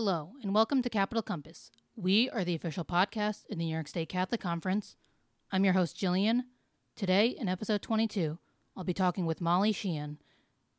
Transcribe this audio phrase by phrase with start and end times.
[0.00, 1.72] Hello, and welcome to Capital Compass.
[1.96, 4.94] We are the official podcast in the New York State Catholic Conference.
[5.50, 6.42] I'm your host, Jillian.
[6.94, 8.38] Today, in episode 22,
[8.76, 10.18] I'll be talking with Molly Sheehan,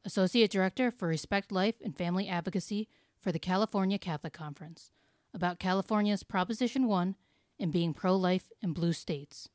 [0.05, 2.88] Associate Director for Respect Life and Family Advocacy
[3.20, 4.89] for the California Catholic Conference,
[5.33, 7.17] about California's Proposition 1
[7.59, 9.49] and being pro life in blue states.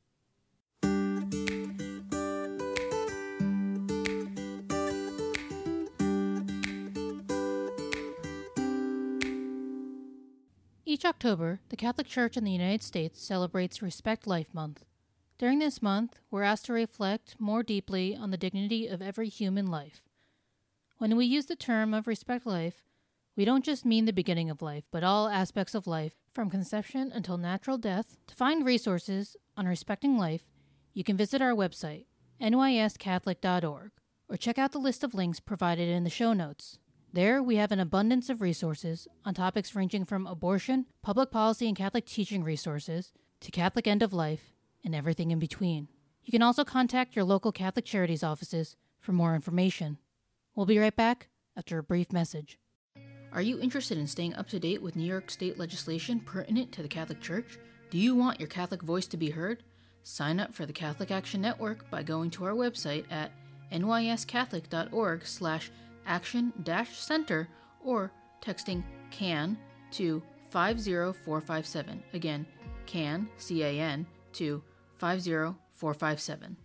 [10.95, 14.85] Each October, the Catholic Church in the United States celebrates Respect Life Month.
[15.37, 19.67] During this month, we're asked to reflect more deeply on the dignity of every human
[19.67, 20.03] life.
[20.97, 22.85] When we use the term of respect life,
[23.35, 27.11] we don't just mean the beginning of life, but all aspects of life, from conception
[27.13, 28.15] until natural death.
[28.27, 30.43] To find resources on respecting life,
[30.93, 32.05] you can visit our website,
[32.39, 33.91] nyscatholic.org,
[34.29, 36.79] or check out the list of links provided in the show notes.
[37.15, 41.77] There, we have an abundance of resources on topics ranging from abortion, public policy, and
[41.77, 44.51] Catholic teaching resources to Catholic end of life
[44.83, 45.87] and everything in between.
[46.25, 49.97] You can also contact your local Catholic Charities offices for more information.
[50.55, 52.59] We'll be right back after a brief message.
[53.31, 56.81] Are you interested in staying up to date with New York state legislation pertinent to
[56.81, 57.57] the Catholic Church?
[57.91, 59.63] Do you want your Catholic voice to be heard?
[60.03, 63.31] Sign up for the Catholic Action Network by going to our website at
[63.71, 65.71] nyscatholic.org slash
[66.05, 66.53] action
[66.91, 67.47] center
[67.83, 68.11] or
[68.41, 69.57] texting CAN
[69.91, 72.03] to 50457.
[72.13, 72.45] Again,
[72.85, 74.61] CAN, C A N, to
[74.97, 76.57] 50457.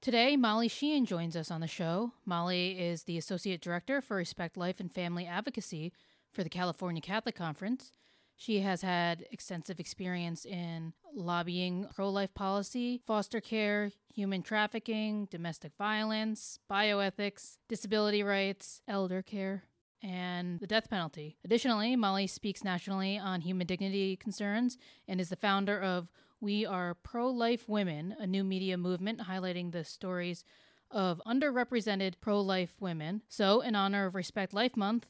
[0.00, 2.12] Today, Molly Sheehan joins us on the show.
[2.24, 5.92] Molly is the Associate Director for Respect Life and Family Advocacy
[6.32, 7.92] for the California Catholic Conference.
[8.40, 15.72] She has had extensive experience in lobbying pro life policy, foster care, human trafficking, domestic
[15.76, 19.64] violence, bioethics, disability rights, elder care,
[20.02, 21.36] and the death penalty.
[21.44, 26.08] Additionally, Molly speaks nationally on human dignity concerns and is the founder of
[26.40, 30.44] We Are Pro Life Women, a new media movement highlighting the stories
[30.90, 33.20] of underrepresented pro life women.
[33.28, 35.04] So, in honor of Respect Life Month,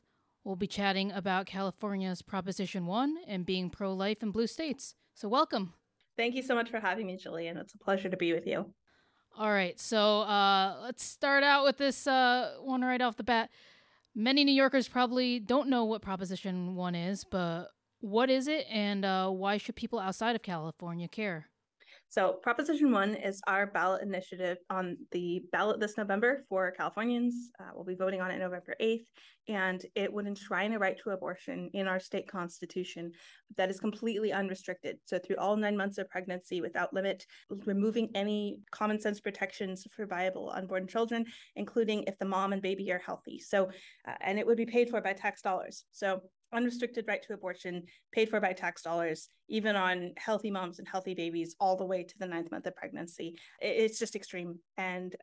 [0.44, 4.94] We'll be chatting about California's Proposition 1 and being pro life in blue states.
[5.14, 5.74] So, welcome.
[6.16, 7.58] Thank you so much for having me, Julian.
[7.58, 8.72] It's a pleasure to be with you.
[9.38, 9.78] All right.
[9.78, 13.50] So, uh, let's start out with this uh, one right off the bat.
[14.14, 17.68] Many New Yorkers probably don't know what Proposition 1 is, but
[18.00, 21.48] what is it and uh, why should people outside of California care?
[22.10, 27.52] So, Proposition 1 is our ballot initiative on the ballot this November for Californians.
[27.60, 29.04] Uh, we'll be voting on it November 8th,
[29.46, 33.12] and it would enshrine a right to abortion in our state constitution
[33.56, 34.98] that is completely unrestricted.
[35.04, 37.24] So, through all nine months of pregnancy without limit,
[37.64, 42.90] removing any common sense protections for viable unborn children, including if the mom and baby
[42.90, 43.38] are healthy.
[43.38, 43.70] So,
[44.08, 45.84] uh, and it would be paid for by tax dollars.
[45.92, 50.88] So, unrestricted right to abortion paid for by tax dollars, even on healthy moms and
[50.88, 53.36] healthy babies, all the way to the ninth month of pregnancy.
[53.60, 54.58] It's just extreme.
[54.76, 55.14] And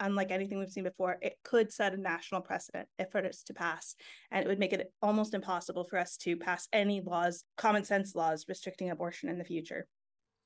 [0.00, 3.54] unlike anything we've seen before, it could set a national precedent if it is to
[3.54, 3.94] pass.
[4.30, 8.14] And it would make it almost impossible for us to pass any laws, common sense
[8.14, 9.86] laws, restricting abortion in the future.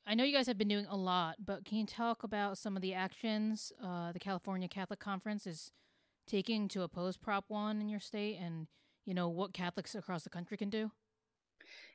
[0.07, 2.77] I know you guys have been doing a lot, but can you talk about some
[2.77, 5.71] of the actions uh, the California Catholic Conference is
[6.27, 8.69] taking to oppose Prop 1 in your state and
[9.09, 10.91] you know, what Catholics across the country can do?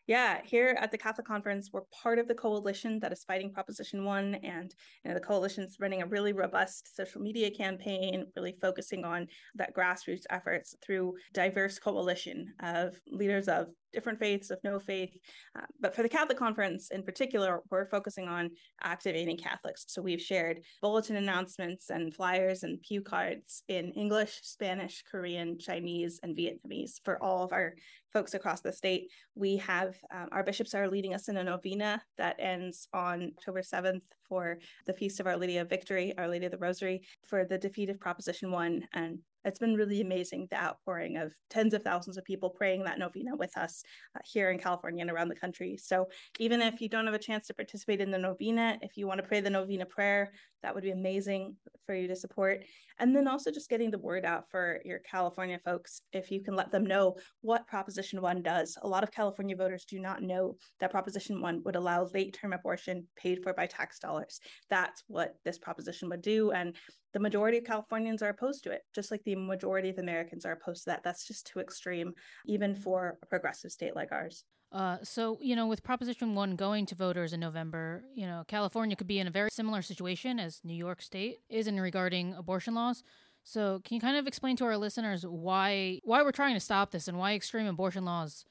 [0.08, 4.04] Yeah, here at the Catholic Conference, we're part of the coalition that is fighting Proposition
[4.04, 4.36] 1.
[4.36, 9.28] And you know, the coalition's running a really robust social media campaign, really focusing on
[9.54, 15.16] that grassroots efforts through diverse coalition of leaders of different faiths, of no faith.
[15.58, 18.50] Uh, but for the Catholic Conference in particular, we're focusing on
[18.82, 19.86] activating Catholics.
[19.88, 26.20] So we've shared bulletin announcements and flyers and pew cards in English, Spanish, Korean, Chinese,
[26.24, 27.76] and Vietnamese for all of our
[28.12, 29.10] folks across the state.
[29.36, 33.62] We have um, our bishops are leading us in a novena that ends on October
[33.62, 37.44] 7th for the Feast of Our Lady of Victory, Our Lady of the Rosary, for
[37.46, 41.84] the defeat of Proposition 1 and it's been really amazing the outpouring of tens of
[41.84, 43.84] thousands of people praying that novena with us
[44.16, 45.78] uh, here in California and around the country.
[45.78, 46.08] So
[46.40, 49.22] even if you don't have a chance to participate in the novena, if you want
[49.22, 50.32] to pray the novena prayer,
[50.64, 52.64] that would be amazing for you to support.
[53.00, 56.56] And then also just getting the word out for your California folks, if you can
[56.56, 58.78] let them know what Proposition 1 does.
[58.82, 62.54] A lot of California voters do not know that Proposition 1 would allow late term
[62.54, 64.40] abortion paid for by tax dollars.
[64.70, 66.52] That's what this proposition would do.
[66.52, 66.76] And
[67.14, 70.54] the majority of Californians are opposed to it, just like the majority of Americans are
[70.54, 71.04] opposed to that.
[71.04, 72.14] That's just too extreme,
[72.46, 74.44] even for a progressive state like ours.
[74.72, 78.96] Uh, so, you know, with Proposition 1 going to voters in November, you know, California
[78.96, 82.74] could be in a very similar situation as New York State is in regarding abortion
[82.74, 83.04] laws.
[83.44, 86.92] So, can you kind of explain to our listeners why why we're trying to stop
[86.92, 88.46] this and why extreme abortion laws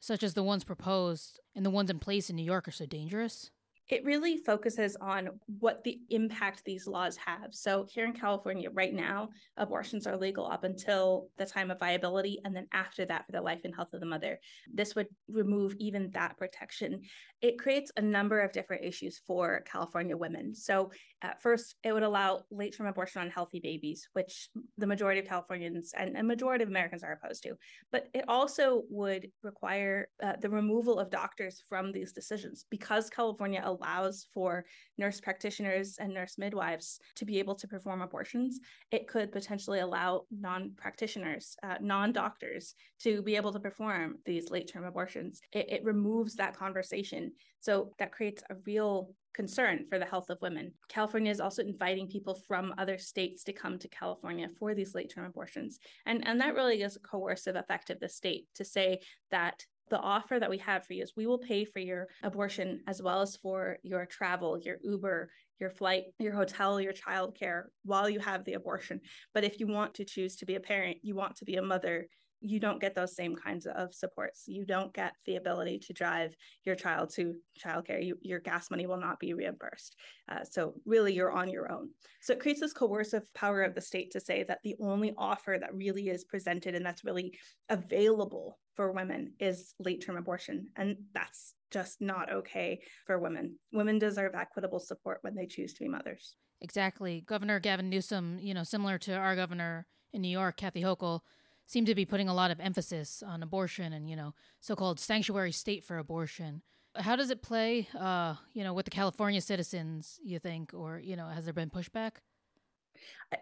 [0.00, 2.86] such as the ones proposed and the ones in place in New York are so
[2.86, 3.50] dangerous?
[3.88, 5.30] It really focuses on
[5.60, 7.54] what the impact these laws have.
[7.54, 12.38] So, here in California, right now, abortions are legal up until the time of viability,
[12.44, 14.38] and then after that, for the life and health of the mother.
[14.72, 17.00] This would remove even that protection.
[17.40, 20.54] It creates a number of different issues for California women.
[20.54, 20.90] So,
[21.22, 25.26] at first, it would allow late term abortion on healthy babies, which the majority of
[25.26, 27.54] Californians and a majority of Americans are opposed to.
[27.90, 33.62] But it also would require uh, the removal of doctors from these decisions because California
[33.78, 34.64] allows for
[34.96, 38.60] nurse practitioners and nurse midwives to be able to perform abortions,
[38.90, 44.50] it could potentially allow non practitioners, uh, non doctors to be able to perform these
[44.50, 45.40] late term abortions.
[45.52, 47.32] It, it removes that conversation.
[47.60, 50.72] So that creates a real concern for the health of women.
[50.88, 55.12] California is also inviting people from other states to come to California for these late
[55.14, 55.78] term abortions.
[56.06, 59.00] And, and that really is a coercive effect of the state to say
[59.30, 62.82] that the offer that we have for you is we will pay for your abortion
[62.86, 65.30] as well as for your travel, your Uber,
[65.60, 69.00] your flight, your hotel, your childcare while you have the abortion.
[69.34, 71.62] But if you want to choose to be a parent, you want to be a
[71.62, 72.06] mother,
[72.40, 74.44] you don't get those same kinds of supports.
[74.46, 78.04] You don't get the ability to drive your child to childcare.
[78.04, 79.96] You, your gas money will not be reimbursed.
[80.30, 81.90] Uh, so really, you're on your own.
[82.20, 85.56] So it creates this coercive power of the state to say that the only offer
[85.60, 87.32] that really is presented and that's really
[87.68, 93.58] available for women is late-term abortion, and that's just not okay for women.
[93.72, 96.36] Women deserve equitable support when they choose to be mothers.
[96.60, 97.22] Exactly.
[97.26, 101.20] Governor Gavin Newsom, you know, similar to our governor in New York, Kathy Hochul,
[101.68, 105.52] seem to be putting a lot of emphasis on abortion and you know so-called sanctuary
[105.52, 106.62] state for abortion.
[106.96, 110.74] How does it play uh you know with the california citizens you think?
[110.74, 112.14] Or you know has there been pushback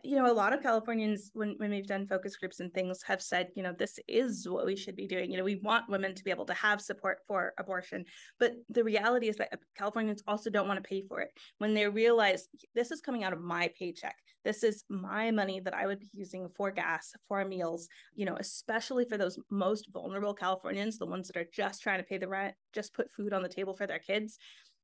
[0.02, 3.22] you know, a lot of Californians, when, when we've done focus groups and things, have
[3.22, 5.30] said, you know, this is what we should be doing.
[5.30, 8.04] You know, we want women to be able to have support for abortion.
[8.40, 11.30] But the reality is that uh, Californians also don't want to pay for it.
[11.58, 15.74] When they realize this is coming out of my paycheck, this is my money that
[15.74, 20.34] I would be using for gas, for meals, you know, especially for those most vulnerable
[20.34, 23.42] Californians, the ones that are just trying to pay the rent, just put food on
[23.42, 24.38] the table for their kids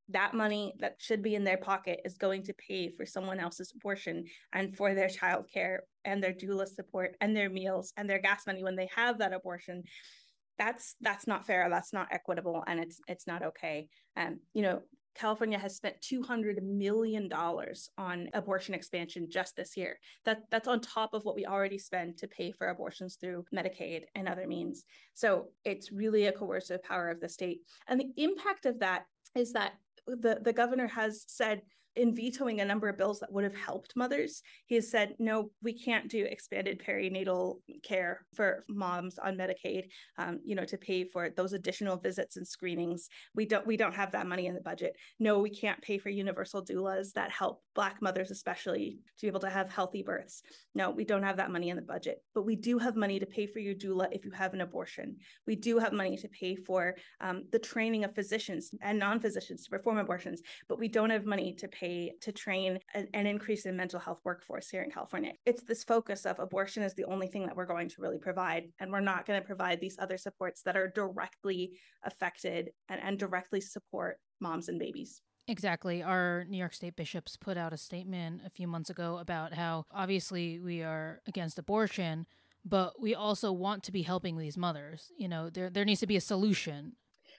[0.08, 3.72] that money that should be in their pocket is going to pay for someone else's
[3.74, 8.46] abortion and for their childcare and their doula support and their meals and their gas
[8.46, 9.82] money when they have that abortion
[10.58, 14.82] that's that's not fair that's not equitable and it's it's not okay um you know
[15.14, 17.30] California has spent $200 million
[17.98, 19.98] on abortion expansion just this year.
[20.24, 24.04] That, that's on top of what we already spend to pay for abortions through Medicaid
[24.14, 24.84] and other means.
[25.14, 27.60] So it's really a coercive power of the state.
[27.88, 29.72] And the impact of that is that
[30.06, 31.62] the, the governor has said
[31.96, 35.50] in vetoing a number of bills that would have helped mothers, he has said, no,
[35.62, 41.04] we can't do expanded perinatal care for moms on Medicaid, um, you know, to pay
[41.04, 43.08] for those additional visits and screenings.
[43.34, 44.96] We don't we don't have that money in the budget.
[45.20, 49.40] No, we can't pay for universal doulas that help Black mothers, especially to be able
[49.40, 50.42] to have healthy births.
[50.74, 53.26] No, we don't have that money in the budget, but we do have money to
[53.26, 55.16] pay for your doula if you have an abortion.
[55.46, 59.70] We do have money to pay for um, the training of physicians and non-physicians to
[59.70, 63.66] perform abortions, but we don't have money to pay pay to train an, an increase
[63.66, 65.32] in mental health workforce here in California.
[65.44, 68.64] It's this focus of abortion is the only thing that we're going to really provide,
[68.78, 71.72] and we're not going to provide these other supports that are directly
[72.04, 75.22] affected and, and directly support moms and babies.
[75.48, 76.02] Exactly.
[76.02, 79.84] Our New York State bishops put out a statement a few months ago about how
[79.92, 82.26] obviously we are against abortion,
[82.64, 85.10] but we also want to be helping these mothers.
[85.18, 86.92] You know, there there needs to be a solution.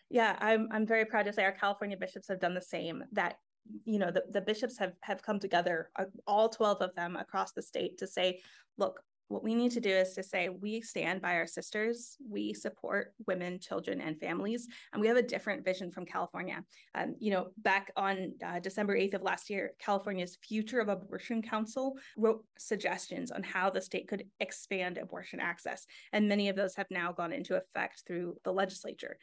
[0.10, 3.04] Yeah, I'm I'm very proud to say our California bishops have done the same.
[3.14, 3.38] That
[3.86, 7.52] you know the, the bishops have have come together uh, all 12 of them across
[7.54, 8.40] the state to say
[8.78, 12.54] look what we need to do is to say we stand by our sisters we
[12.54, 16.64] support women children and families and we have a different vision from california.
[16.94, 21.42] Um, you know back on uh, december 8th of last year california's future of abortion
[21.42, 26.76] council wrote suggestions on how the state could expand abortion access and many of those
[26.76, 29.18] have now gone into effect through the legislature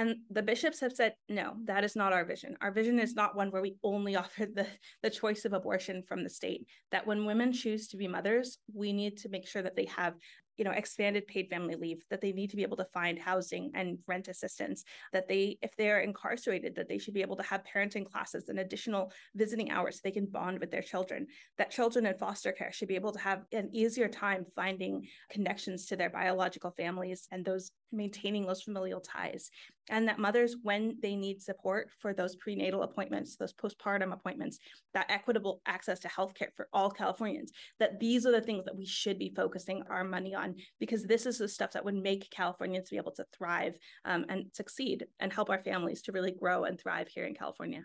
[0.00, 2.56] and the bishops have said, no, that is not our vision.
[2.62, 4.66] Our vision is not one where we only offer the,
[5.02, 6.66] the choice of abortion from the state.
[6.90, 10.14] That when women choose to be mothers, we need to make sure that they have
[10.56, 13.70] you know expanded paid family leave that they need to be able to find housing
[13.74, 17.62] and rent assistance that they if they're incarcerated that they should be able to have
[17.64, 21.26] parenting classes and additional visiting hours so they can bond with their children.
[21.58, 25.86] That children in foster care should be able to have an easier time finding connections
[25.86, 29.50] to their biological families and those maintaining those familial ties.
[29.88, 34.58] And that mothers when they need support for those prenatal appointments those postpartum appointments
[34.94, 38.86] that equitable access to healthcare for all californians that these are the things that we
[38.86, 40.39] should be focusing our money on
[40.78, 44.46] because this is the stuff that would make californians be able to thrive um, and
[44.52, 47.84] succeed and help our families to really grow and thrive here in california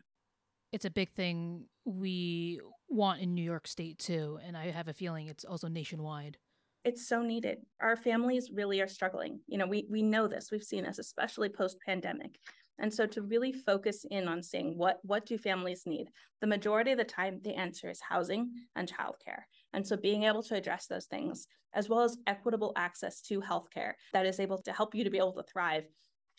[0.72, 2.60] it's a big thing we
[2.90, 6.38] want in new york state too and i have a feeling it's also nationwide
[6.86, 7.58] it's so needed.
[7.82, 9.40] Our families really are struggling.
[9.48, 10.50] You know, we we know this.
[10.52, 12.38] We've seen this, especially post pandemic.
[12.78, 16.10] And so to really focus in on saying what what do families need?
[16.42, 19.44] The majority of the time the answer is housing and childcare.
[19.76, 23.94] And so being able to address those things as well as equitable access to healthcare
[24.14, 25.84] that is able to help you to be able to thrive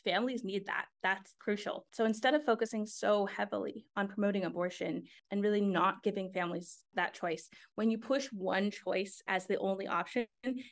[0.07, 0.87] families need that.
[1.03, 1.85] That's crucial.
[1.93, 7.13] So instead of focusing so heavily on promoting abortion and really not giving families that
[7.13, 10.27] choice, when you push one choice as the only option,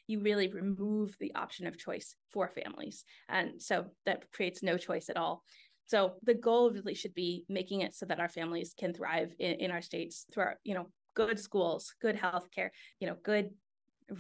[0.06, 3.04] you really remove the option of choice for families.
[3.28, 5.42] And so that creates no choice at all.
[5.86, 9.54] So the goal really should be making it so that our families can thrive in,
[9.54, 13.50] in our states through our, you know, good schools, good healthcare, you know, good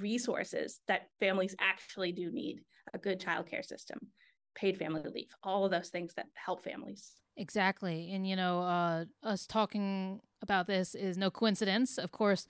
[0.00, 2.60] resources that families actually do need,
[2.92, 3.98] a good childcare system
[4.54, 7.12] paid family leave, all of those things that help families.
[7.36, 8.12] Exactly.
[8.12, 11.98] And, you know, uh, us talking about this is no coincidence.
[11.98, 12.46] Of course,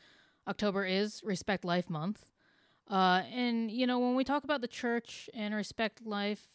[0.46, 2.26] October is Respect Life Month.
[2.90, 6.48] Uh, and, you know, when we talk about the church and respect life,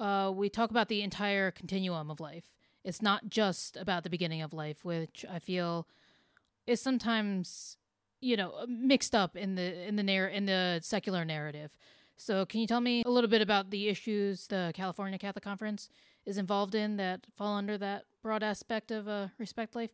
[0.00, 2.50] uh, we talk about the entire continuum of life.
[2.82, 5.86] It's not just about the beginning of life, which I feel
[6.66, 7.76] is sometimes,
[8.20, 11.76] you know, mixed up in the in the narr- in the secular narrative.
[12.16, 15.88] So, can you tell me a little bit about the issues the California Catholic Conference
[16.24, 19.90] is involved in that fall under that broad aspect of uh, respect life?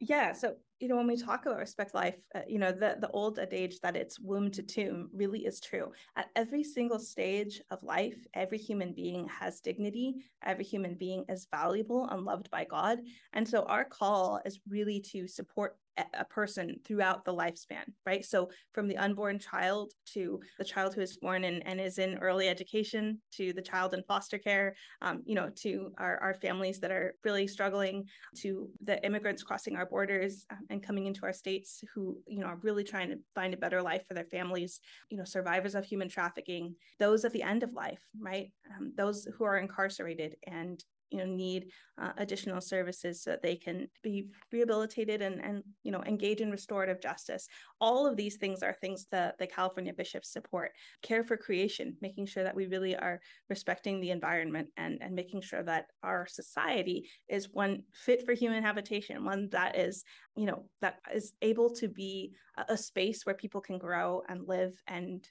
[0.00, 0.32] Yeah.
[0.32, 3.38] So, you know, when we talk about respect life, uh, you know, the, the old
[3.38, 5.90] adage that it's womb to tomb really is true.
[6.14, 10.16] At every single stage of life, every human being has dignity.
[10.44, 12.98] Every human being is valuable and loved by God.
[13.32, 15.78] And so our call is really to support
[16.14, 18.24] a person throughout the lifespan, right?
[18.24, 22.18] So from the unborn child to the child who is born and, and is in
[22.18, 26.80] early education to the child in foster care, um, you know, to our, our families
[26.80, 28.04] that are really struggling,
[28.38, 32.46] to the immigrants crossing our borders um, and coming into our states who, you know,
[32.46, 35.84] are really trying to find a better life for their families, you know, survivors of
[35.84, 38.50] human trafficking, those at the end of life, right?
[38.76, 41.66] Um, those who are incarcerated and you know need
[42.00, 46.50] uh, additional services so that they can be rehabilitated and and you know engage in
[46.50, 47.46] restorative justice.
[47.80, 50.72] All of these things are things that the california bishops support.
[51.02, 55.40] Care for creation making sure that we really are respecting the environment and and making
[55.40, 60.04] sure that our society is one fit for human habitation one that is
[60.36, 64.48] you know that is able to be a, a space where people can grow and
[64.48, 65.28] live and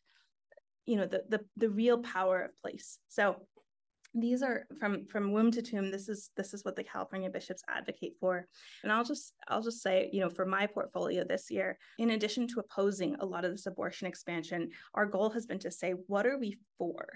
[0.85, 2.99] you know the the, the real power of place.
[3.07, 3.37] So
[4.15, 7.63] these are from from womb to tomb this is this is what the california bishops
[7.67, 8.47] advocate for.
[8.83, 12.47] And i'll just i'll just say you know for my portfolio this year in addition
[12.49, 16.27] to opposing a lot of this abortion expansion our goal has been to say what
[16.27, 17.07] are we for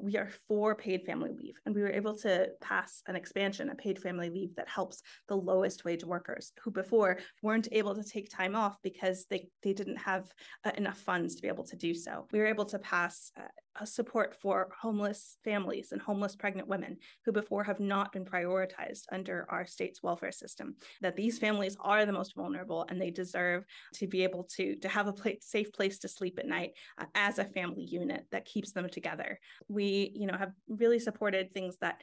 [0.00, 3.74] we are for paid family leave and we were able to pass an expansion a
[3.74, 8.30] paid family leave that helps the lowest wage workers who before weren't able to take
[8.30, 10.32] time off because they they didn't have
[10.64, 12.26] uh, enough funds to be able to do so.
[12.32, 13.44] We were able to pass uh,
[13.80, 19.04] a support for homeless families and homeless pregnant women who before have not been prioritized
[19.10, 23.64] under our state's welfare system that these families are the most vulnerable and they deserve
[23.94, 27.38] to be able to to have a safe place to sleep at night uh, as
[27.38, 29.38] a family unit that keeps them together.
[29.68, 32.00] We you know have really supported things that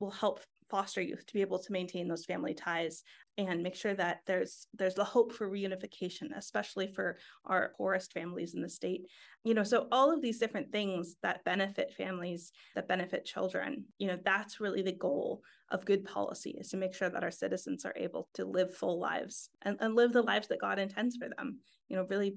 [0.00, 3.02] will help foster youth to be able to maintain those family ties
[3.36, 8.54] and make sure that there's there's the hope for reunification especially for our poorest families
[8.54, 9.02] in the state.
[9.44, 14.06] You know so all of these different things that benefit families that benefit children you
[14.06, 17.84] know that's really the goal of good policy is to make sure that our citizens
[17.84, 21.28] are able to live full lives and, and live the lives that god intends for
[21.36, 21.58] them
[21.88, 22.34] you know really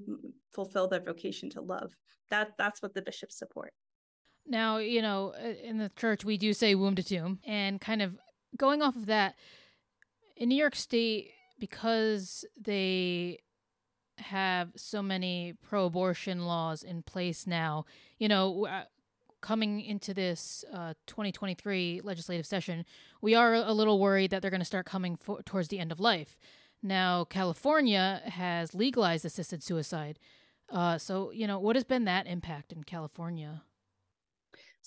[0.54, 1.96] fulfill their vocation to love.
[2.30, 3.74] That that's what the bishops support
[4.48, 7.40] now, you know, uh, in the church, we do say womb to tomb.
[7.46, 8.18] And kind of
[8.58, 9.36] going off of that,
[10.36, 13.40] in New York State, because they
[14.18, 17.86] have so many pro abortion laws in place now,
[18.18, 18.84] you know, uh,
[19.42, 22.86] coming into this uh, 2023 legislative session,
[23.22, 25.92] we are a little worried that they're going to start coming for- towards the end
[25.92, 26.38] of life.
[26.82, 30.20] Now, California has legalized assisted suicide.
[30.70, 33.64] Uh, so, you know, what has been that impact in California?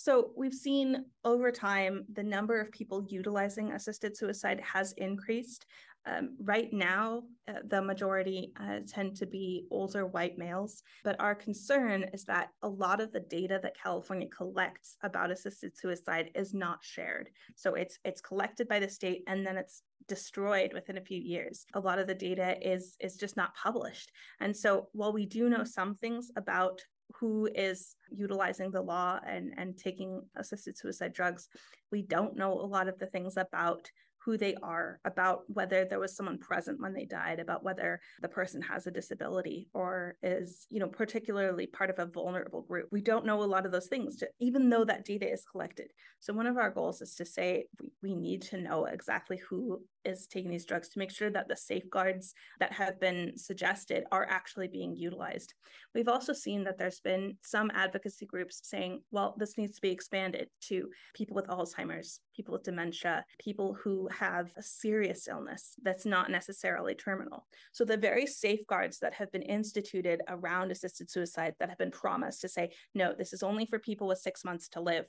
[0.01, 5.67] So we've seen over time the number of people utilizing assisted suicide has increased.
[6.07, 11.35] Um, right now, uh, the majority uh, tend to be older white males, but our
[11.35, 16.55] concern is that a lot of the data that California collects about assisted suicide is
[16.55, 17.29] not shared.
[17.57, 21.67] So it's it's collected by the state and then it's destroyed within a few years.
[21.75, 24.13] A lot of the data is is just not published.
[24.39, 26.81] And so while we do know some things about
[27.19, 31.49] who is utilizing the law and and taking assisted suicide drugs,
[31.91, 33.91] we don't know a lot of the things about
[34.25, 38.29] who they are, about whether there was someone present when they died, about whether the
[38.29, 42.89] person has a disability or is, you know, particularly part of a vulnerable group.
[42.91, 45.89] We don't know a lot of those things, even though that data is collected.
[46.21, 49.81] So one of our goals is to say we, we need to know exactly who
[50.05, 54.27] is taking these drugs to make sure that the safeguards that have been suggested are
[54.29, 55.55] actually being utilized.
[55.95, 59.91] We've also seen that there's been some advocacy groups saying, well, this needs to be
[59.91, 66.07] expanded to people with Alzheimer's, people with dementia, people who have a serious illness that's
[66.07, 67.47] not necessarily terminal.
[67.73, 72.41] So the very safeguards that have been instituted around assisted suicide that have been promised
[72.43, 75.07] to say, no, this is only for people with six months to live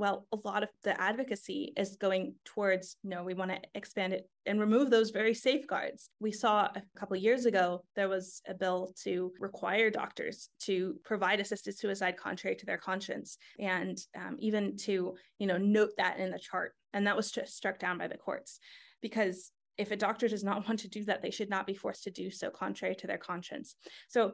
[0.00, 4.14] well, a lot of the advocacy is going towards, you no, we want to expand
[4.14, 6.08] it and remove those very safeguards.
[6.20, 11.38] We saw a couple years ago, there was a bill to require doctors to provide
[11.38, 16.30] assisted suicide contrary to their conscience and um, even to, you know, note that in
[16.30, 16.72] the chart.
[16.94, 18.58] And that was just struck down by the courts
[19.02, 22.04] because if a doctor does not want to do that, they should not be forced
[22.04, 23.76] to do so contrary to their conscience.
[24.08, 24.32] So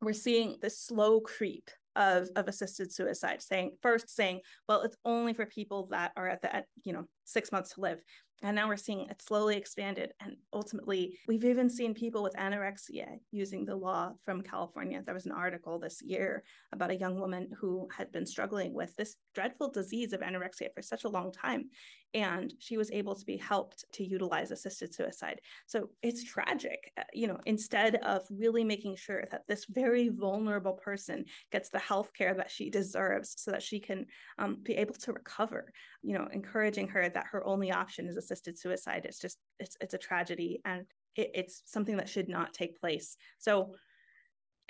[0.00, 5.32] we're seeing this slow creep of, of assisted suicide saying first saying well it's only
[5.32, 8.00] for people that are at the you know six months to live
[8.44, 10.12] and now we're seeing it slowly expanded.
[10.20, 15.02] And ultimately, we've even seen people with anorexia using the law from California.
[15.04, 18.94] There was an article this year about a young woman who had been struggling with
[18.96, 21.70] this dreadful disease of anorexia for such a long time.
[22.12, 25.40] And she was able to be helped to utilize assisted suicide.
[25.66, 26.92] So it's tragic.
[26.96, 31.80] Uh, you know, instead of really making sure that this very vulnerable person gets the
[31.80, 34.06] health care that she deserves so that she can
[34.38, 38.58] um, be able to recover, you know, encouraging her that her only option is assisted
[38.58, 39.04] suicide.
[39.04, 40.84] It's just, it's, it's a tragedy and
[41.16, 43.16] it, it's something that should not take place.
[43.38, 43.74] So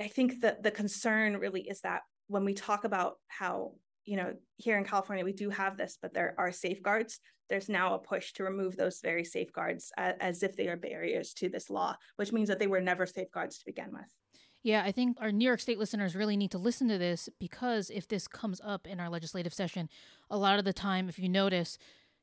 [0.00, 3.72] I think that the concern really is that when we talk about how,
[4.04, 7.20] you know, here in California, we do have this, but there are safeguards.
[7.48, 11.34] There's now a push to remove those very safeguards as, as if they are barriers
[11.34, 14.08] to this law, which means that they were never safeguards to begin with.
[14.62, 17.90] Yeah, I think our New York State listeners really need to listen to this because
[17.90, 19.90] if this comes up in our legislative session,
[20.30, 21.76] a lot of the time, if you notice,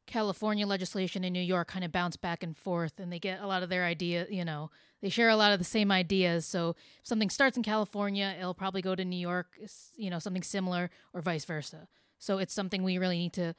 [0.07, 3.47] California legislation and New York kind of bounce back and forth and they get a
[3.47, 4.69] lot of their idea, you know,
[5.01, 6.45] they share a lot of the same ideas.
[6.45, 9.59] So if something starts in California, it'll probably go to New York,
[9.95, 11.87] you know, something similar or vice versa.
[12.19, 13.55] So it's something we really need to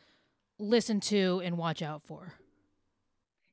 [0.58, 2.34] listen to and watch out for.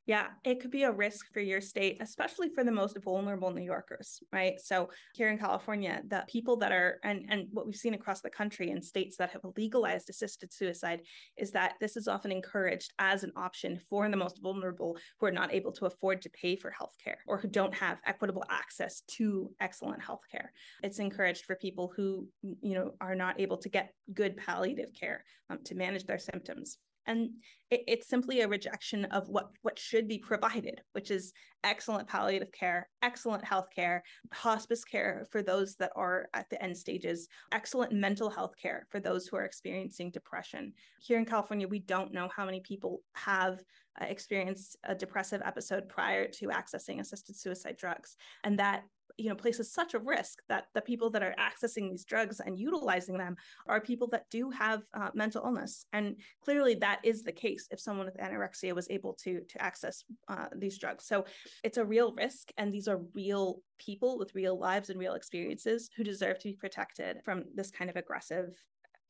[0.10, 3.62] Yeah, it could be a risk for your state, especially for the most vulnerable New
[3.62, 4.60] Yorkers, right?
[4.60, 8.32] So here in California, the people that are and and what we've seen across the
[8.32, 11.02] country in states that have legalized assisted suicide
[11.38, 15.32] is that this is often encouraged as an option for the most vulnerable who are
[15.32, 19.52] not able to afford to pay for healthcare or who don't have equitable access to
[19.62, 20.48] excellent healthcare.
[20.82, 25.24] It's encouraged for people who you know are not able to get good palliative care
[25.52, 27.29] um, to manage their symptoms and
[27.71, 31.33] it, it's simply a rejection of what what should be provided which is
[31.63, 36.77] excellent palliative care excellent health care hospice care for those that are at the end
[36.77, 40.73] stages excellent mental health care for those who are experiencing depression.
[41.01, 43.59] Here in california we don't know how many people have
[43.99, 48.15] uh, experienced a depressive episode prior to accessing assisted suicide drugs.
[48.43, 48.83] And that
[49.19, 52.58] you know places such a risk that the people that are accessing these drugs and
[52.58, 53.36] utilizing them
[53.67, 57.79] are people that do have uh, mental illness and clearly that is the case if
[57.79, 61.25] someone with anorexia was able to to access uh, these drugs so
[61.63, 65.89] it's a real risk and these are real people with real lives and real experiences
[65.95, 68.55] who deserve to be protected from this kind of aggressive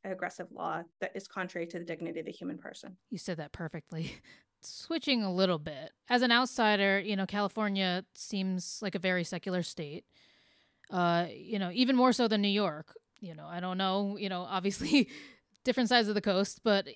[0.06, 2.95] aggressive law that is contrary to the dignity of the human person.
[3.10, 4.13] You said that perfectly.
[4.62, 5.91] switching a little bit.
[6.10, 10.06] As an outsider, you know, California seems like a very secular state.
[10.91, 12.95] Uh, you know, even more so than New York.
[13.19, 15.10] You know, I don't know, you know, obviously
[15.63, 16.88] different sides of the coast, but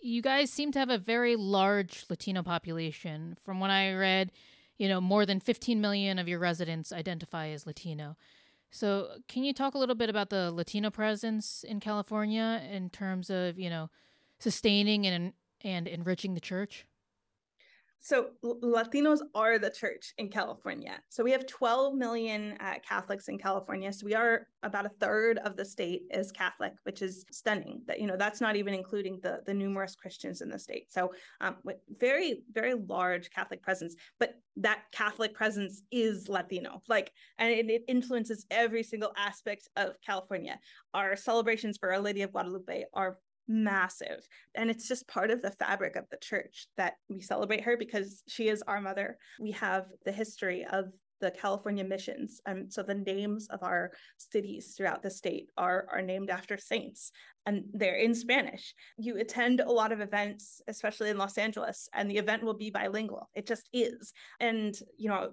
[0.00, 3.36] you guys seem to have a very large Latino population.
[3.42, 4.32] From what I read,
[4.78, 8.16] you know, more than 15 million of your residents identify as Latino.
[8.70, 13.30] So, can you talk a little bit about the Latino presence in California in terms
[13.30, 13.88] of, you know,
[14.38, 16.86] sustaining and and enriching the church?
[18.06, 21.00] So Latinos are the church in California.
[21.08, 23.92] So we have 12 million uh, Catholics in California.
[23.92, 27.82] So we are about a third of the state is Catholic, which is stunning.
[27.86, 30.92] That you know that's not even including the the numerous Christians in the state.
[30.92, 31.56] So um,
[31.98, 33.96] very very large Catholic presence.
[34.20, 40.00] But that Catholic presence is Latino, like, and it, it influences every single aspect of
[40.04, 40.58] California.
[40.94, 44.26] Our celebrations for Our Lady of Guadalupe are massive.
[44.54, 48.22] And it's just part of the fabric of the church that we celebrate her because
[48.28, 49.18] she is our mother.
[49.40, 50.86] We have the history of
[51.20, 52.40] the California missions.
[52.46, 57.10] Um, so the names of our cities throughout the state are, are named after saints
[57.46, 58.74] and they're in Spanish.
[58.98, 62.70] You attend a lot of events, especially in Los Angeles, and the event will be
[62.70, 63.30] bilingual.
[63.34, 64.12] It just is.
[64.40, 65.30] And, you know,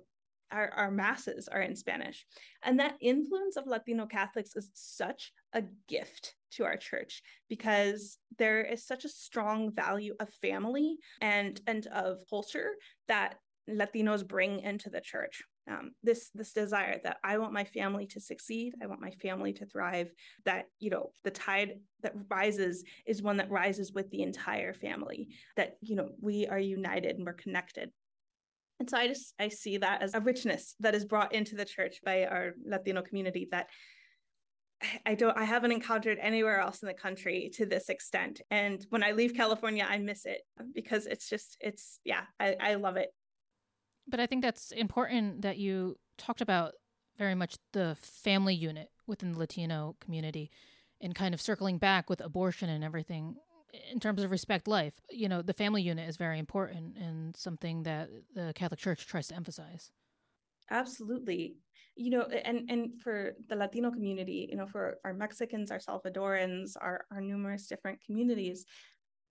[0.54, 2.26] our, our masses are in Spanish.
[2.64, 8.64] And that influence of Latino Catholics is such a gift to our church because there
[8.64, 12.72] is such a strong value of family and and of culture
[13.08, 13.36] that
[13.70, 15.42] Latinos bring into the church.
[15.70, 19.54] Um, this this desire that I want my family to succeed, I want my family
[19.54, 20.12] to thrive.
[20.46, 25.30] That you know the tide that rises is one that rises with the entire family.
[25.56, 27.92] That you know we are united and we're connected.
[28.84, 31.64] And so I just I see that as a richness that is brought into the
[31.64, 33.68] church by our Latino community that
[35.06, 38.42] I don't I haven't encountered anywhere else in the country to this extent.
[38.52, 40.42] And when I leave California, I miss it
[40.76, 43.08] because it's just it's yeah, I, I love it.
[44.06, 46.74] But I think that's important that you talked about
[47.18, 50.52] very much the family unit within the Latino community
[51.00, 53.38] and kind of circling back with abortion and everything
[53.92, 54.94] in terms of respect life.
[55.10, 59.28] You know, the family unit is very important and something that the Catholic Church tries
[59.28, 59.92] to emphasize.
[60.70, 61.58] Absolutely
[61.96, 66.72] you know and and for the latino community you know for our mexicans our salvadorans
[66.82, 68.66] our our numerous different communities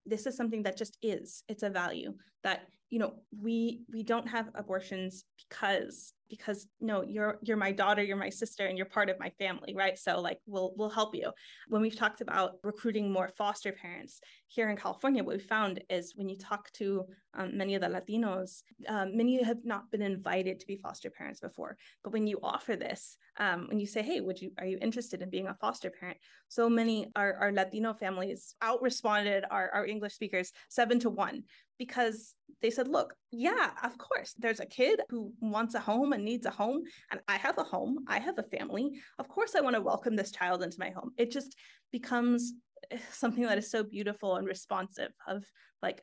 [0.07, 4.29] this is something that just is it's a value that you know we we don't
[4.29, 9.09] have abortions because because no you're you're my daughter you're my sister and you're part
[9.09, 9.99] of my family right?
[9.99, 11.31] So like we'll we'll help you.
[11.69, 16.13] When we've talked about recruiting more foster parents here in california what we found is
[16.17, 20.61] when you talk to um, many of the latinos um, many have not been invited
[20.61, 21.79] to be foster parents before.
[22.05, 25.23] But when you offer this um, when you say hey would you are you interested
[25.23, 26.19] in being a foster parent?
[26.49, 31.45] So many our, our latino families out responded our, our english speakers seven to one
[31.79, 36.25] because they said, look, yeah, of course, there's a kid who wants a home and
[36.25, 39.01] needs a home, and I have a home, I have a family.
[39.19, 41.11] Of course, I want to welcome this child into my home.
[41.17, 41.57] It just
[41.91, 42.53] becomes
[42.91, 45.45] eh, something that is so beautiful and responsive of
[45.83, 46.03] like,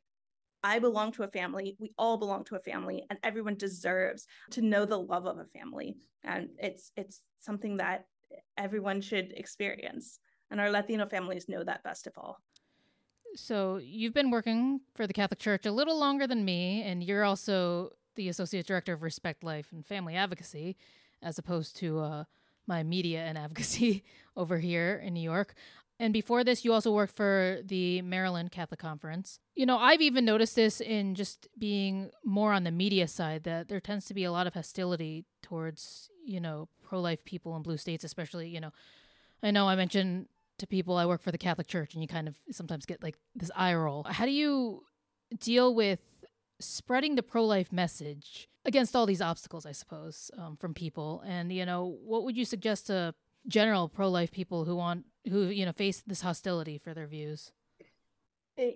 [0.62, 1.78] I belong to a family.
[1.80, 5.46] We all belong to a family, and everyone deserves to know the love of a
[5.46, 5.96] family.
[6.24, 8.06] And it's it's something that
[8.58, 10.20] everyone should experience.
[10.52, 12.38] And our Latino families know that best of all.
[13.36, 17.24] So you've been working for the Catholic Church a little longer than me, and you're
[17.24, 20.76] also the associate director of Respect Life and Family Advocacy,
[21.22, 22.24] as opposed to uh,
[22.68, 24.04] my media and advocacy
[24.36, 25.54] over here in New York.
[26.02, 29.40] And before this, you also worked for the Maryland Catholic Conference.
[29.56, 33.68] You know, I've even noticed this in just being more on the media side that
[33.68, 37.64] there tends to be a lot of hostility towards, you know, pro life people in
[37.64, 38.72] blue states, especially, you know,
[39.44, 40.28] I know I mentioned
[40.60, 43.18] to people I work for the Catholic Church and you kind of sometimes get like
[43.36, 44.04] this eye roll.
[44.04, 44.84] How do you
[45.40, 46.00] deal with
[46.60, 51.24] spreading the pro life message against all these obstacles, I suppose, um, from people?
[51.26, 53.14] And, you know, what would you suggest to
[53.48, 57.52] general pro life people who want, who, you know, face this hostility for their views?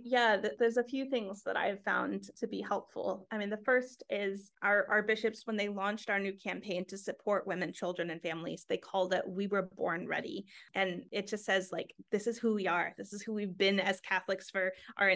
[0.03, 3.27] Yeah, th- there's a few things that I've found to be helpful.
[3.31, 6.97] I mean, the first is our, our bishops, when they launched our new campaign to
[6.97, 10.45] support women, children, and families, they called it We Were Born Ready.
[10.73, 12.93] And it just says, like, this is who we are.
[12.97, 15.13] This is who we've been as Catholics for our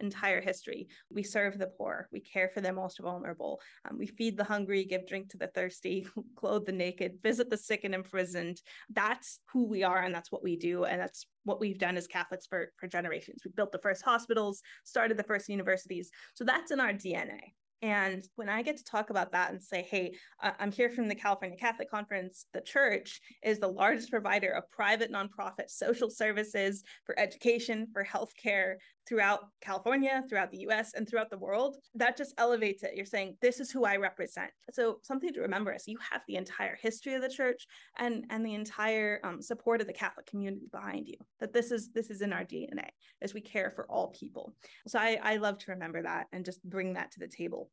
[0.00, 0.88] entire history.
[1.10, 4.84] We serve the poor, we care for the most vulnerable, um, we feed the hungry,
[4.84, 8.60] give drink to the thirsty, clothe the naked, visit the sick and imprisoned.
[8.90, 10.84] That's who we are, and that's what we do.
[10.84, 13.42] And that's what we've done as Catholics for, for generations.
[13.44, 16.10] We built the first hospitals, started the first universities.
[16.34, 17.40] So that's in our DNA.
[17.80, 21.14] And when I get to talk about that and say, hey, I'm here from the
[21.14, 27.18] California Catholic Conference, the church is the largest provider of private nonprofit social services for
[27.18, 28.74] education, for healthcare
[29.08, 31.76] throughout California, throughout the US, and throughout the world.
[31.94, 32.92] That just elevates it.
[32.94, 34.50] You're saying, this is who I represent.
[34.72, 37.66] So, something to remember is you have the entire history of the church
[37.98, 41.16] and, and the entire um, support of the Catholic community behind you.
[41.40, 42.88] That this is this is in our DNA
[43.22, 44.52] as we care for all people.
[44.86, 47.70] So I, I love to remember that and just bring that to the table.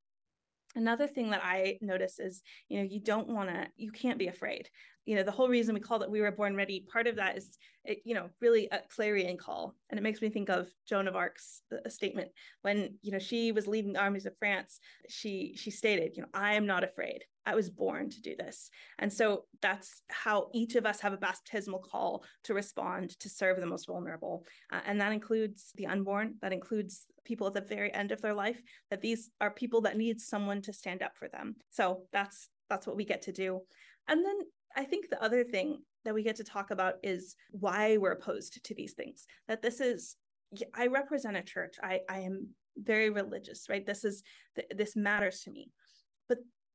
[0.75, 4.27] Another thing that I notice is, you know, you don't want to, you can't be
[4.27, 4.69] afraid.
[5.05, 7.37] You know, the whole reason we call that We Were Born Ready, part of that
[7.37, 9.75] is, it, you know, really a clarion call.
[9.89, 12.29] And it makes me think of Joan of Arc's uh, statement
[12.63, 14.79] when, you know, she was leading the armies of France.
[15.07, 17.23] She, she stated, you know, I am not afraid.
[17.45, 18.69] I was born to do this.
[18.99, 23.59] And so that's how each of us have a baptismal call to respond to serve
[23.59, 24.45] the most vulnerable.
[24.71, 28.33] Uh, and that includes the unborn, that includes people at the very end of their
[28.33, 31.55] life, that these are people that need someone to stand up for them.
[31.69, 33.61] So that's that's what we get to do.
[34.07, 34.39] And then
[34.75, 38.63] I think the other thing that we get to talk about is why we're opposed
[38.63, 39.25] to these things.
[39.47, 40.15] That this is
[40.73, 41.75] I represent a church.
[41.83, 43.85] I I am very religious, right?
[43.85, 44.23] This is
[44.75, 45.71] this matters to me.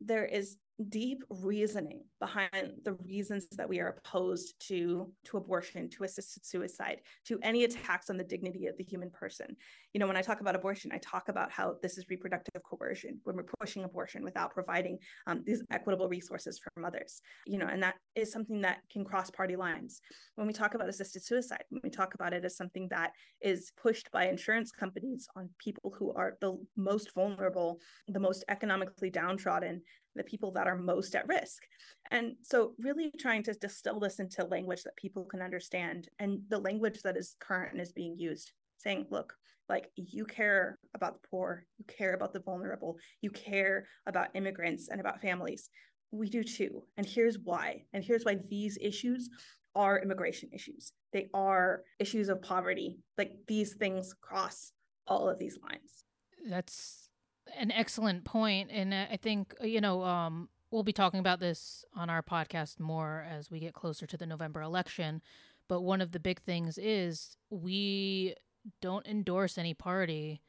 [0.00, 0.56] There is
[0.88, 7.00] deep reasoning behind the reasons that we are opposed to to abortion to assisted suicide
[7.26, 9.56] to any attacks on the dignity of the human person.
[9.92, 13.20] You know when i talk about abortion i talk about how this is reproductive coercion
[13.24, 17.20] when we're pushing abortion without providing um, these equitable resources for mothers.
[17.46, 20.00] You know and that is something that can cross party lines.
[20.36, 23.12] When we talk about assisted suicide when we talk about it as something that
[23.42, 29.10] is pushed by insurance companies on people who are the most vulnerable the most economically
[29.10, 29.82] downtrodden
[30.16, 31.62] the people that are most at risk.
[32.10, 36.58] And so, really trying to distill this into language that people can understand and the
[36.58, 39.34] language that is current and is being used, saying, look,
[39.68, 44.88] like you care about the poor, you care about the vulnerable, you care about immigrants
[44.88, 45.70] and about families.
[46.10, 46.82] We do too.
[46.96, 47.84] And here's why.
[47.92, 49.30] And here's why these issues
[49.76, 50.92] are immigration issues.
[51.12, 52.98] They are issues of poverty.
[53.16, 54.72] Like these things cross
[55.06, 56.04] all of these lines.
[56.48, 57.09] That's
[57.58, 62.10] an excellent point, and I think you know um, we'll be talking about this on
[62.10, 65.22] our podcast more as we get closer to the November election.
[65.68, 68.34] But one of the big things is we
[68.80, 70.42] don't endorse any party.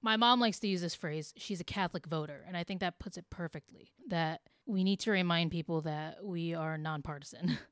[0.00, 2.44] My mom likes to use this phrase, she's a Catholic voter.
[2.46, 6.54] And I think that puts it perfectly that we need to remind people that we
[6.54, 7.58] are nonpartisan.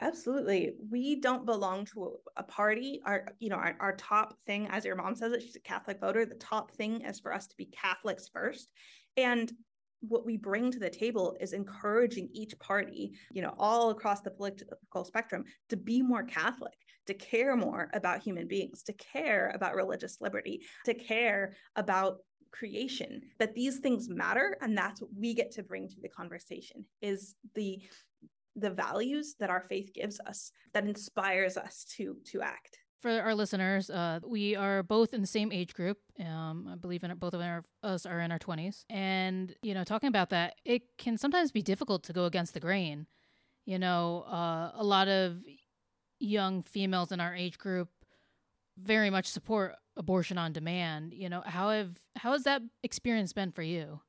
[0.00, 0.74] Absolutely.
[0.90, 3.00] We don't belong to a party.
[3.06, 6.00] Our, you know, our, our top thing, as your mom says it, she's a Catholic
[6.00, 6.26] voter.
[6.26, 8.70] The top thing is for us to be Catholics first.
[9.16, 9.50] And
[10.00, 14.30] what we bring to the table is encouraging each party, you know, all across the
[14.30, 16.74] political spectrum to be more Catholic,
[17.06, 22.18] to care more about human beings, to care about religious liberty, to care about
[22.52, 26.84] creation that these things matter and that's what we get to bring to the conversation
[27.02, 27.78] is the
[28.56, 32.78] the values that our faith gives us that inspires us to to act.
[33.00, 35.98] For our listeners uh, we are both in the same age group.
[36.18, 39.84] Um, i believe in both of our, us are in our 20s and you know
[39.84, 43.06] talking about that it can sometimes be difficult to go against the grain.
[43.66, 45.38] You know uh, a lot of
[46.18, 47.88] young females in our age group
[48.78, 51.14] very much support abortion on demand.
[51.14, 54.00] You know how have how has that experience been for you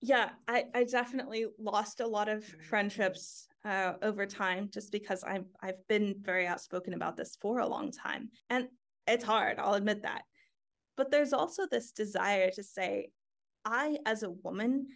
[0.00, 5.44] yeah I, I definitely lost a lot of friendships uh, over time just because I've,
[5.62, 8.68] I've been very outspoken about this for a long time and
[9.06, 10.22] it's hard i'll admit that.
[10.96, 13.10] But there's also this desire to say
[13.64, 14.86] i as a woman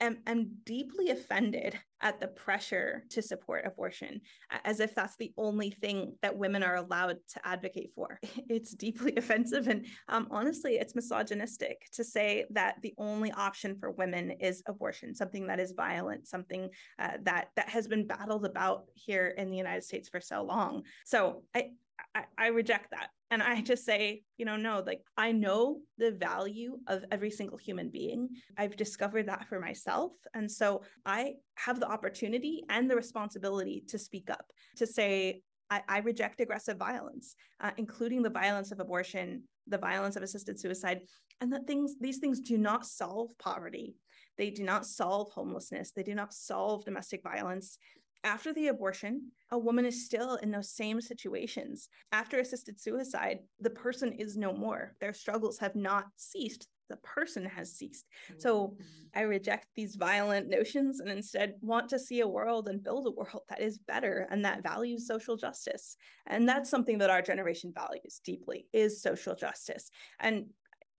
[0.00, 4.20] am, am deeply offended at the pressure to support abortion,
[4.64, 8.18] as if that's the only thing that women are allowed to advocate for.
[8.48, 9.68] It's deeply offensive.
[9.68, 15.14] And um, honestly, it's misogynistic to say that the only option for women is abortion,
[15.14, 19.56] something that is violent, something uh, that, that has been battled about here in the
[19.56, 20.82] United States for so long.
[21.04, 21.70] So I,
[22.14, 23.08] I, I reject that.
[23.30, 27.58] And I just say, you know, no, like I know the value of every single
[27.58, 28.28] human being.
[28.58, 30.12] I've discovered that for myself.
[30.34, 35.82] And so I have the opportunity and the responsibility to speak up, to say, I,
[35.88, 41.02] I reject aggressive violence, uh, including the violence of abortion, the violence of assisted suicide,
[41.40, 43.94] and that things, these things do not solve poverty.
[44.36, 45.92] They do not solve homelessness.
[45.92, 47.78] They do not solve domestic violence.
[48.22, 51.88] After the abortion, a woman is still in those same situations.
[52.12, 54.94] After assisted suicide, the person is no more.
[55.00, 56.68] Their struggles have not ceased.
[56.90, 58.06] The person has ceased.
[58.38, 59.18] So mm-hmm.
[59.18, 63.12] I reject these violent notions and instead want to see a world and build a
[63.12, 65.96] world that is better and that values social justice.
[66.26, 69.88] And that's something that our generation values deeply is social justice.
[70.18, 70.46] And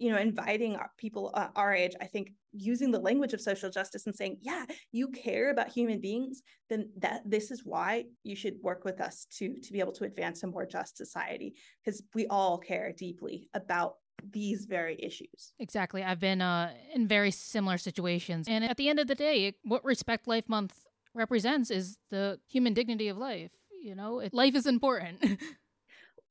[0.02, 4.08] you know inviting people uh, our age i think using the language of social justice
[4.08, 8.56] and saying yeah you care about human beings then that this is why you should
[8.62, 12.26] work with us to to be able to advance a more just society because we
[12.28, 13.96] all care deeply about
[14.32, 15.54] these very issues.
[15.58, 16.04] Exactly.
[16.04, 18.48] I've been uh, in very similar situations.
[18.48, 20.86] And at the end of the day what respect life month
[21.16, 24.20] represents is the human dignity of life you know?
[24.20, 25.24] It, life is important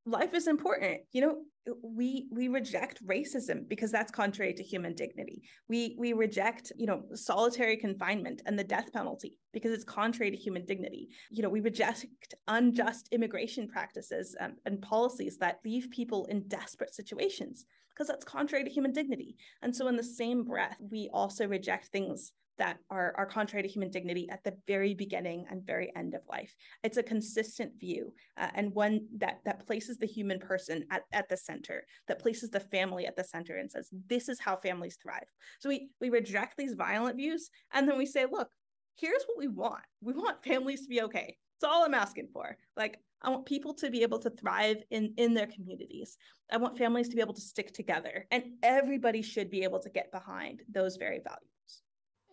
[0.07, 1.01] life is important.
[1.13, 1.37] You know,
[1.83, 5.43] we we reject racism because that's contrary to human dignity.
[5.69, 10.37] We we reject, you know, solitary confinement and the death penalty because it's contrary to
[10.37, 11.11] human dignity.
[11.31, 12.07] You know, we reject
[12.49, 18.65] unjust immigration practices um, and policies that leave people in desperate situations because that's contrary
[18.65, 19.37] to human dignity.
[19.63, 23.69] And so in the same breath, we also reject things that are, are contrary to
[23.69, 26.55] human dignity at the very beginning and very end of life.
[26.85, 31.27] It's a consistent view uh, and one that that places the human person at, at
[31.31, 34.99] the center, that places the family at the center and says, this is how families
[35.03, 35.25] thrive.
[35.59, 38.51] So we we reject these violent views and then we say, look,
[38.95, 39.83] here's what we want.
[40.03, 41.39] We want families to be okay.
[41.61, 42.59] That's all I'm asking for.
[42.77, 46.19] Like I want people to be able to thrive in in their communities.
[46.53, 49.89] I want families to be able to stick together and everybody should be able to
[49.89, 51.60] get behind those very values.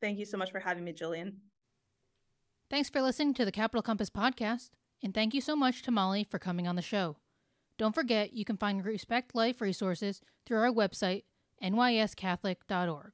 [0.00, 1.34] Thank you so much for having me, Jillian.
[2.70, 4.70] Thanks for listening to the Capital Compass podcast.
[5.02, 7.16] And thank you so much to Molly for coming on the show.
[7.78, 11.22] Don't forget, you can find Respect Life resources through our website,
[11.62, 13.12] nyscatholic.org.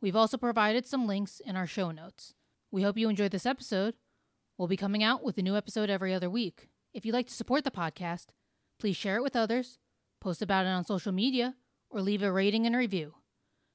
[0.00, 2.34] We've also provided some links in our show notes.
[2.72, 3.94] We hope you enjoyed this episode.
[4.58, 6.68] We'll be coming out with a new episode every other week.
[6.92, 8.26] If you'd like to support the podcast,
[8.80, 9.78] please share it with others,
[10.20, 11.54] post about it on social media,
[11.88, 13.14] or leave a rating and review.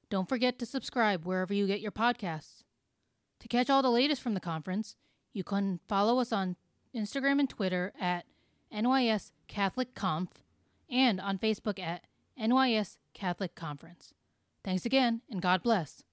[0.10, 2.64] Don't forget to subscribe wherever you get your podcasts.
[3.40, 4.96] To catch all the latest from the conference,
[5.34, 6.58] you can follow us on
[6.96, 8.26] Instagram and Twitter at
[8.74, 10.30] NYS Catholic Conf,
[10.90, 12.06] and on Facebook at
[12.40, 14.14] NYS Catholic Conference.
[14.64, 16.04] Thanks again, and God bless.